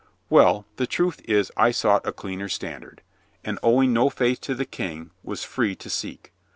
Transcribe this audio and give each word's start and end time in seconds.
"Well, 0.31 0.65
the 0.77 0.87
truth 0.87 1.21
is 1.25 1.51
I 1.55 1.69
sought 1.69 2.07
a 2.07 2.11
cleaner 2.11 2.49
standard, 2.49 3.03
and 3.43 3.59
owing 3.61 3.93
no 3.93 4.09
faith 4.09 4.41
to 4.41 4.55
the 4.55 4.65
King, 4.65 5.11
was 5.21 5.43
free 5.43 5.75
to 5.75 5.91
seek. 5.91 6.33